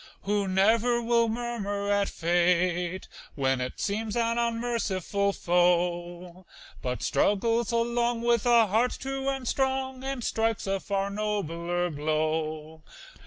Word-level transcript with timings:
Who 0.23 0.47
never 0.47 0.99
will 0.99 1.29
murmur 1.29 1.87
at 1.91 2.09
fate, 2.09 3.07
when 3.35 3.61
It 3.61 3.79
seems 3.79 4.15
an 4.17 4.39
unmerciful 4.39 5.31
foe, 5.31 6.47
But 6.81 7.03
struggles 7.03 7.71
along 7.71 8.23
with 8.23 8.47
a 8.47 8.65
heart 8.65 8.97
true 8.99 9.29
and 9.29 9.47
strong, 9.47 10.03
And 10.03 10.23
strikes 10.23 10.65
a 10.65 10.79
far 10.79 11.11
nobler 11.11 11.91
blow. 11.91 12.81